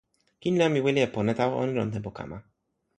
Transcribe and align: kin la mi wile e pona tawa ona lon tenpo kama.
kin 0.41 0.57
la 0.59 0.65
mi 0.71 0.79
wile 0.85 1.01
e 1.03 1.09
pona 1.15 1.31
tawa 1.39 1.53
ona 1.61 1.71
lon 1.79 1.91
tenpo 1.93 2.11
kama. 2.17 2.37